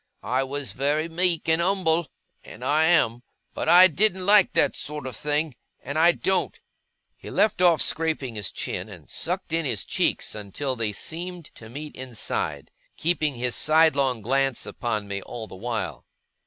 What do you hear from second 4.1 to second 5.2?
like that sort of